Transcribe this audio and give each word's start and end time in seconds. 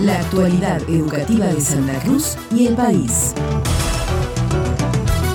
La 0.00 0.20
actualidad 0.20 0.80
educativa 0.88 1.46
de 1.46 1.60
Santa 1.60 1.98
Cruz 2.00 2.36
y 2.54 2.68
el 2.68 2.76
país. 2.76 3.34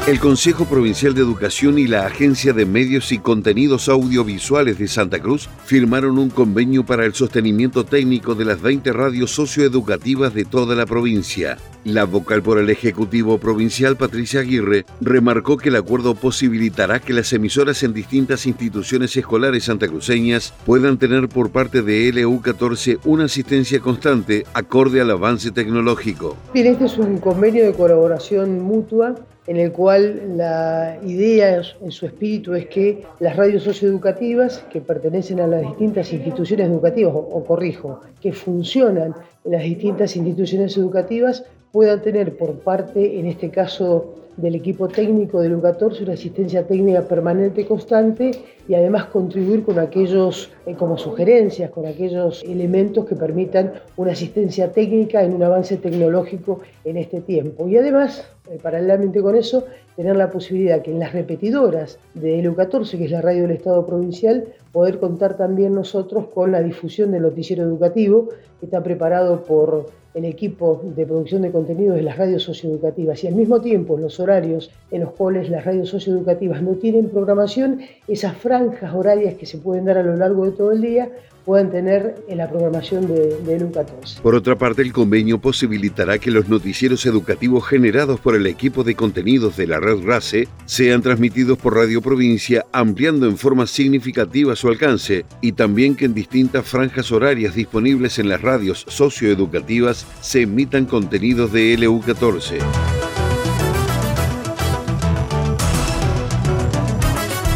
El 0.05 0.19
Consejo 0.19 0.65
Provincial 0.65 1.13
de 1.13 1.21
Educación 1.21 1.79
y 1.79 1.87
la 1.87 2.05
Agencia 2.05 2.51
de 2.51 2.65
Medios 2.65 3.13
y 3.13 3.19
Contenidos 3.19 3.87
Audiovisuales 3.87 4.77
de 4.77 4.89
Santa 4.89 5.21
Cruz 5.21 5.47
firmaron 5.63 6.19
un 6.19 6.29
convenio 6.29 6.85
para 6.85 7.05
el 7.05 7.13
sostenimiento 7.13 7.85
técnico 7.85 8.35
de 8.35 8.43
las 8.43 8.61
20 8.61 8.91
radios 8.91 9.31
socioeducativas 9.31 10.33
de 10.33 10.43
toda 10.43 10.75
la 10.75 10.85
provincia. 10.85 11.57
La 11.85 12.03
vocal 12.03 12.43
por 12.43 12.57
el 12.57 12.69
Ejecutivo 12.69 13.37
Provincial, 13.37 13.95
Patricia 13.95 14.41
Aguirre, 14.41 14.85
remarcó 14.99 15.55
que 15.55 15.69
el 15.69 15.77
acuerdo 15.77 16.15
posibilitará 16.15 16.99
que 16.99 17.13
las 17.13 17.31
emisoras 17.31 17.81
en 17.83 17.93
distintas 17.93 18.45
instituciones 18.45 19.15
escolares 19.15 19.63
santacruceñas 19.63 20.53
puedan 20.65 20.97
tener 20.97 21.29
por 21.29 21.51
parte 21.51 21.81
de 21.81 22.13
LU14 22.13 22.99
una 23.05 23.25
asistencia 23.25 23.79
constante 23.79 24.45
acorde 24.53 24.99
al 24.99 25.11
avance 25.11 25.51
tecnológico. 25.51 26.35
Bien, 26.53 26.67
este 26.67 26.87
es 26.87 26.97
un 26.97 27.19
convenio 27.19 27.65
de 27.65 27.71
colaboración 27.71 28.61
mutua 28.61 29.15
en 29.47 29.57
el 29.57 29.71
cual 29.71 30.37
la 30.37 30.97
idea 31.05 31.61
en 31.81 31.91
su 31.91 32.05
espíritu 32.05 32.53
es 32.53 32.67
que 32.67 33.03
las 33.19 33.35
radios 33.35 33.63
socioeducativas 33.63 34.59
que 34.71 34.81
pertenecen 34.81 35.39
a 35.39 35.47
las 35.47 35.61
distintas 35.61 36.11
instituciones 36.13 36.67
educativas, 36.67 37.13
o, 37.13 37.43
corrijo, 37.43 37.99
que 38.21 38.31
funcionan 38.31 39.13
en 39.43 39.51
las 39.51 39.63
distintas 39.63 40.15
instituciones 40.15 40.77
educativas, 40.77 41.43
puedan 41.71 42.01
tener 42.01 42.37
por 42.37 42.53
parte, 42.59 43.19
en 43.19 43.25
este 43.25 43.49
caso 43.49 44.15
del 44.37 44.55
equipo 44.55 44.87
técnico 44.87 45.41
del 45.41 45.61
U14, 45.61 46.03
una 46.03 46.13
asistencia 46.13 46.65
técnica 46.65 47.01
permanente 47.07 47.61
y 47.61 47.65
constante 47.65 48.31
y 48.67 48.73
además 48.73 49.05
contribuir 49.05 49.63
con 49.63 49.77
aquellos, 49.77 50.49
eh, 50.65 50.73
como 50.75 50.97
sugerencias, 50.97 51.69
con 51.69 51.85
aquellos 51.85 52.43
elementos 52.43 53.05
que 53.05 53.15
permitan 53.15 53.73
una 53.97 54.13
asistencia 54.13 54.71
técnica 54.71 55.23
en 55.23 55.33
un 55.33 55.43
avance 55.43 55.77
tecnológico 55.77 56.61
en 56.83 56.97
este 56.97 57.21
tiempo. 57.21 57.67
Y 57.67 57.77
además, 57.77 58.25
eh, 58.49 58.59
paralelamente 58.61 59.21
con 59.21 59.35
eso, 59.35 59.65
tener 59.95 60.15
la 60.15 60.29
posibilidad 60.29 60.81
que 60.81 60.91
en 60.91 60.99
las 60.99 61.13
repetidoras 61.13 61.97
de 62.13 62.43
LU14, 62.43 62.97
que 62.97 63.05
es 63.05 63.11
la 63.11 63.21
radio 63.21 63.43
del 63.43 63.51
Estado 63.51 63.85
provincial, 63.85 64.45
poder 64.71 64.99
contar 64.99 65.37
también 65.37 65.73
nosotros 65.73 66.27
con 66.33 66.51
la 66.51 66.61
difusión 66.61 67.11
del 67.11 67.21
noticiero 67.21 67.63
educativo, 67.63 68.29
que 68.59 68.65
está 68.65 68.83
preparado 68.83 69.43
por 69.43 69.85
el 70.13 70.25
equipo 70.25 70.81
de 70.83 71.05
producción 71.05 71.41
de 71.41 71.51
contenidos 71.51 71.95
de 71.95 72.03
las 72.03 72.17
radios 72.17 72.43
socioeducativas. 72.43 73.23
Y 73.23 73.27
al 73.27 73.35
mismo 73.35 73.61
tiempo 73.61 73.97
los 73.97 74.19
horarios 74.19 74.71
en 74.91 75.01
los 75.01 75.11
cuales 75.13 75.49
las 75.49 75.65
radios 75.65 75.89
socioeducativas 75.89 76.61
no 76.61 76.73
tienen 76.73 77.09
programación, 77.09 77.79
esas 78.07 78.35
franjas 78.37 78.93
horarias 78.93 79.35
que 79.35 79.45
se 79.45 79.57
pueden 79.57 79.85
dar 79.85 79.97
a 79.97 80.03
lo 80.03 80.15
largo 80.15 80.45
de 80.45 80.51
todo 80.51 80.71
el 80.71 80.81
día 80.81 81.09
puedan 81.45 81.71
tener 81.71 82.23
en 82.27 82.37
la 82.37 82.49
programación 82.49 83.07
de, 83.07 83.37
de 83.41 83.71
14 83.71 84.21
Por 84.21 84.35
otra 84.35 84.57
parte, 84.57 84.81
el 84.81 84.93
convenio 84.93 85.39
posibilitará 85.39 86.17
que 86.17 86.31
los 86.31 86.47
noticieros 86.47 87.05
educativos 87.05 87.67
generados 87.67 88.19
por 88.19 88.35
el 88.35 88.47
equipo 88.47 88.83
de 88.83 88.95
contenidos 88.95 89.57
de 89.57 89.67
la 89.67 89.79
red 89.79 90.03
RACE 90.03 90.47
sean 90.65 91.01
transmitidos 91.01 91.57
por 91.57 91.75
Radio 91.75 92.01
Provincia, 92.01 92.65
ampliando 92.71 93.27
en 93.27 93.37
forma 93.37 93.67
significativa 93.67 94.55
su 94.55 94.67
alcance, 94.67 95.25
y 95.41 95.53
también 95.53 95.95
que 95.95 96.05
en 96.05 96.13
distintas 96.13 96.65
franjas 96.65 97.11
horarias 97.11 97.55
disponibles 97.55 98.19
en 98.19 98.29
las 98.29 98.41
radios 98.41 98.85
socioeducativas 98.87 100.05
se 100.21 100.41
emitan 100.41 100.85
contenidos 100.85 101.51
de 101.51 101.77
LU14. 101.77 102.92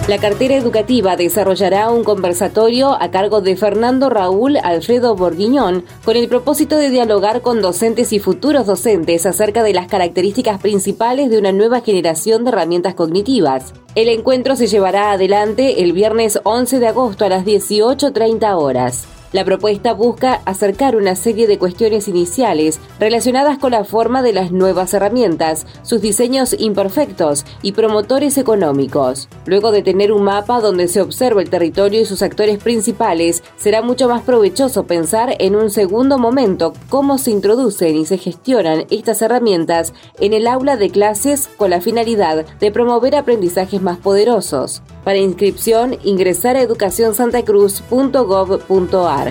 La 0.07 0.19
cartera 0.19 0.55
educativa 0.55 1.17
desarrollará 1.17 1.89
un 1.89 2.05
conversatorio 2.05 2.95
a 2.97 3.11
cargo 3.11 3.41
de 3.41 3.57
Fernando 3.57 4.09
Raúl 4.09 4.55
Alfredo 4.55 5.17
Borguiñón 5.17 5.83
con 6.05 6.15
el 6.15 6.29
propósito 6.29 6.77
de 6.77 6.89
dialogar 6.89 7.41
con 7.41 7.61
docentes 7.61 8.13
y 8.13 8.19
futuros 8.19 8.65
docentes 8.65 9.25
acerca 9.25 9.63
de 9.63 9.73
las 9.73 9.87
características 9.87 10.61
principales 10.61 11.29
de 11.29 11.37
una 11.37 11.51
nueva 11.51 11.81
generación 11.81 12.45
de 12.45 12.51
herramientas 12.51 12.95
cognitivas. 12.95 13.73
El 13.95 14.07
encuentro 14.07 14.55
se 14.55 14.67
llevará 14.67 15.11
adelante 15.11 15.83
el 15.83 15.91
viernes 15.91 16.39
11 16.41 16.79
de 16.79 16.87
agosto 16.87 17.25
a 17.25 17.29
las 17.29 17.43
18.30 17.43 18.57
horas. 18.57 19.16
La 19.37 19.45
propuesta 19.45 19.93
busca 19.93 20.41
acercar 20.45 20.95
una 20.95 21.15
serie 21.15 21.45
de 21.45 21.59
cuestiones 21.59 22.07
iniciales 22.07 22.79
relacionadas 22.99 23.59
con 23.59 23.69
la 23.69 23.83
forma 23.83 24.23
de 24.23 24.33
las 24.33 24.51
nuevas 24.51 24.95
herramientas, 24.95 25.67
sus 25.83 26.01
diseños 26.01 26.55
imperfectos 26.57 27.45
y 27.61 27.73
promotores 27.73 28.39
económicos. 28.39 29.29
Luego 29.45 29.71
de 29.71 29.83
tener 29.83 30.11
un 30.11 30.23
mapa 30.23 30.59
donde 30.59 30.87
se 30.87 31.01
observa 31.01 31.43
el 31.43 31.51
territorio 31.51 32.01
y 32.01 32.05
sus 32.05 32.23
actores 32.23 32.57
principales, 32.57 33.43
será 33.57 33.83
mucho 33.83 34.09
más 34.09 34.23
provechoso 34.23 34.87
pensar 34.87 35.35
en 35.37 35.55
un 35.55 35.69
segundo 35.69 36.17
momento 36.17 36.73
cómo 36.89 37.19
se 37.19 37.29
introducen 37.29 37.95
y 37.95 38.07
se 38.07 38.17
gestionan 38.17 38.85
estas 38.89 39.21
herramientas 39.21 39.93
en 40.19 40.33
el 40.33 40.47
aula 40.47 40.77
de 40.77 40.89
clases 40.89 41.47
con 41.57 41.69
la 41.69 41.79
finalidad 41.79 42.43
de 42.59 42.71
promover 42.71 43.15
aprendizajes 43.15 43.83
más 43.83 43.99
poderosos. 43.99 44.81
Para 45.03 45.19
inscripción, 45.19 45.95
ingresar 46.03 46.55
a 46.57 46.63
educacionsantacruz.gov.ar. 46.63 49.26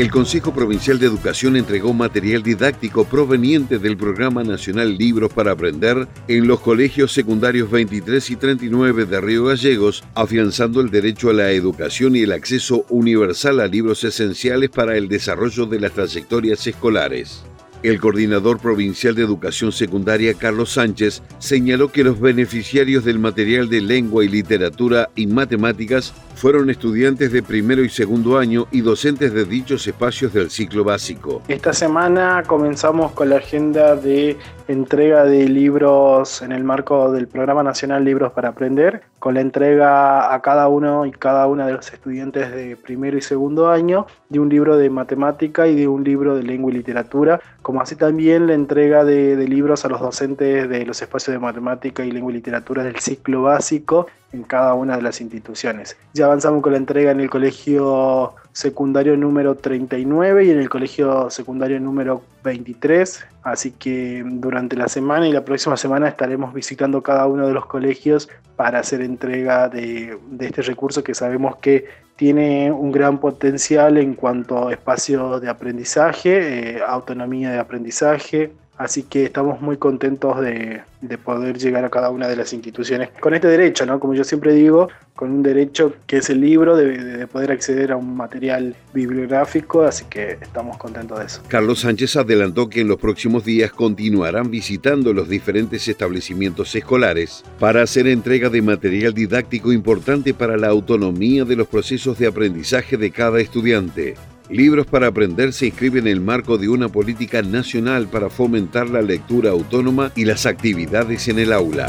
El 0.00 0.10
Consejo 0.10 0.54
Provincial 0.54 0.98
de 0.98 1.04
Educación 1.04 1.56
entregó 1.56 1.92
material 1.92 2.42
didáctico 2.42 3.04
proveniente 3.04 3.78
del 3.78 3.98
Programa 3.98 4.42
Nacional 4.42 4.96
Libros 4.96 5.30
para 5.30 5.52
Aprender 5.52 6.08
en 6.26 6.46
los 6.46 6.60
colegios 6.60 7.12
secundarios 7.12 7.70
23 7.70 8.30
y 8.30 8.36
39 8.36 9.04
de 9.04 9.20
Río 9.20 9.44
Gallegos, 9.44 10.02
afianzando 10.14 10.80
el 10.80 10.90
derecho 10.90 11.28
a 11.28 11.34
la 11.34 11.50
educación 11.50 12.16
y 12.16 12.20
el 12.20 12.32
acceso 12.32 12.86
universal 12.88 13.60
a 13.60 13.66
libros 13.66 14.02
esenciales 14.02 14.70
para 14.70 14.96
el 14.96 15.06
desarrollo 15.06 15.66
de 15.66 15.80
las 15.80 15.92
trayectorias 15.92 16.66
escolares. 16.66 17.42
El 17.82 17.98
coordinador 17.98 18.58
provincial 18.58 19.14
de 19.14 19.22
educación 19.22 19.72
secundaria, 19.72 20.34
Carlos 20.34 20.74
Sánchez, 20.74 21.22
señaló 21.38 21.90
que 21.90 22.04
los 22.04 22.20
beneficiarios 22.20 23.06
del 23.06 23.18
material 23.18 23.70
de 23.70 23.80
lengua 23.80 24.22
y 24.22 24.28
literatura 24.28 25.08
y 25.14 25.26
matemáticas 25.26 26.12
fueron 26.34 26.68
estudiantes 26.68 27.32
de 27.32 27.42
primero 27.42 27.82
y 27.82 27.88
segundo 27.88 28.36
año 28.36 28.66
y 28.70 28.82
docentes 28.82 29.32
de 29.32 29.46
dichos 29.46 29.86
espacios 29.86 30.34
del 30.34 30.50
ciclo 30.50 30.84
básico. 30.84 31.42
Esta 31.48 31.72
semana 31.72 32.42
comenzamos 32.46 33.12
con 33.12 33.30
la 33.30 33.36
agenda 33.36 33.96
de 33.96 34.36
entrega 34.68 35.24
de 35.24 35.48
libros 35.48 36.42
en 36.42 36.52
el 36.52 36.64
marco 36.64 37.10
del 37.10 37.28
Programa 37.28 37.62
Nacional 37.62 38.04
Libros 38.04 38.32
para 38.32 38.50
Aprender, 38.50 39.02
con 39.20 39.34
la 39.34 39.42
entrega 39.42 40.34
a 40.34 40.42
cada 40.42 40.66
uno 40.68 41.04
y 41.04 41.12
cada 41.12 41.46
una 41.46 41.66
de 41.66 41.74
los 41.74 41.92
estudiantes 41.92 42.50
de 42.52 42.74
primero 42.74 43.18
y 43.18 43.20
segundo 43.20 43.70
año 43.70 44.06
de 44.30 44.40
un 44.40 44.48
libro 44.48 44.78
de 44.78 44.88
matemática 44.88 45.68
y 45.68 45.76
de 45.76 45.86
un 45.86 46.02
libro 46.02 46.34
de 46.34 46.42
lengua 46.42 46.72
y 46.72 46.74
literatura, 46.74 47.38
como 47.60 47.82
así 47.82 47.96
también 47.96 48.46
la 48.46 48.54
entrega 48.54 49.04
de, 49.04 49.36
libros 49.46 49.84
a 49.84 49.88
los 49.88 50.00
docentes 50.00 50.68
de 50.68 50.86
los 50.86 51.02
espacios 51.02 51.34
de 51.34 51.38
matemática 51.38 52.04
y 52.04 52.10
lengua 52.10 52.32
y 52.32 52.36
literatura 52.36 52.82
del 52.82 52.98
ciclo 52.98 53.42
básico 53.42 54.06
en 54.32 54.42
cada 54.42 54.72
una 54.74 54.96
de 54.96 55.02
las 55.02 55.20
instituciones. 55.20 55.98
Ya 56.14 56.24
avanzamos 56.24 56.62
con 56.62 56.72
la 56.72 56.78
entrega 56.78 57.10
en 57.10 57.20
el 57.20 57.28
colegio 57.28 58.34
secundario 58.52 59.16
número 59.16 59.54
39 59.54 60.44
y 60.44 60.50
en 60.50 60.58
el 60.58 60.68
colegio 60.68 61.30
secundario 61.30 61.78
número 61.80 62.22
23. 62.44 63.24
Así 63.42 63.72
que 63.72 64.22
durante 64.24 64.76
la 64.76 64.88
semana 64.88 65.26
y 65.28 65.32
la 65.32 65.44
próxima 65.44 65.76
semana 65.76 66.08
estaremos 66.08 66.52
visitando 66.52 67.02
cada 67.02 67.26
uno 67.26 67.46
de 67.46 67.52
los 67.52 67.66
colegios 67.66 68.28
para 68.56 68.80
hacer 68.80 69.00
entrega 69.00 69.68
de, 69.68 70.18
este 70.40 70.62
recurso 70.62 71.02
que 71.02 71.14
sabemos 71.14 71.56
que 71.56 71.86
tiene 72.16 72.70
un 72.70 72.92
gran 72.92 73.18
potencial 73.18 73.96
en 73.96 74.14
cuanto 74.14 74.68
a 74.68 74.72
espacio 74.72 75.40
de 75.40 75.48
aprendizaje, 75.48 76.76
eh, 76.76 76.80
autonomía 76.86 77.50
de 77.50 77.58
aprendizaje, 77.58 78.52
Así 78.80 79.02
que 79.02 79.26
estamos 79.26 79.60
muy 79.60 79.76
contentos 79.76 80.40
de, 80.40 80.80
poder 81.24 81.58
llegar 81.58 81.84
a 81.84 81.90
cada 81.90 82.10
una 82.10 82.28
de 82.28 82.36
las 82.36 82.52
instituciones 82.52 83.10
con 83.20 83.34
este 83.34 83.48
derecho, 83.48 83.86
¿no? 83.86 83.98
Como 83.98 84.14
yo 84.14 84.24
siempre 84.24 84.54
digo, 84.54 84.88
con 85.14 85.30
un 85.30 85.42
derecho 85.42 85.94
que 86.06 86.18
es 86.18 86.30
el 86.30 86.40
libro, 86.40 86.76
de, 86.76 87.26
poder 87.26 87.52
acceder 87.52 87.92
a 87.92 87.96
un 87.96 88.16
material 88.16 88.74
bibliográfico, 88.94 89.82
así 89.82 90.04
que 90.08 90.38
estamos 90.40 90.76
contentos 90.78 91.18
de 91.18 91.26
eso. 91.26 91.42
Carlos 91.48 91.80
Sánchez 91.80 92.16
adelantó 92.16 92.68
que 92.68 92.80
en 92.80 92.88
los 92.88 92.98
próximos 92.98 93.44
días 93.44 93.70
continuarán 93.70 94.50
visitando 94.50 95.12
los 95.12 95.28
diferentes 95.28 95.86
establecimientos 95.88 96.74
escolares 96.74 97.44
para 97.58 97.82
hacer 97.82 98.06
entrega 98.06 98.48
de 98.48 98.62
material 98.62 99.12
didáctico 99.12 99.72
importante 99.72 100.32
para 100.34 100.56
la 100.56 100.68
autonomía 100.68 101.44
de 101.44 101.56
los 101.56 101.68
procesos 101.68 102.18
de 102.18 102.26
aprendizaje 102.26 102.96
de 102.96 103.10
cada 103.10 103.40
estudiante. 103.40 104.14
Libros 104.50 104.86
para 104.86 105.06
Aprender 105.06 105.52
se 105.52 105.66
inscribe 105.66 106.00
en 106.00 106.08
el 106.08 106.20
marco 106.20 106.58
de 106.58 106.68
una 106.68 106.88
política 106.88 107.40
nacional 107.40 108.08
para 108.08 108.30
fomentar 108.30 108.90
la 108.90 109.00
lectura 109.00 109.50
autónoma 109.50 110.10
y 110.16 110.24
las 110.24 110.44
actividades 110.44 111.28
en 111.28 111.38
el 111.38 111.52
aula. 111.52 111.86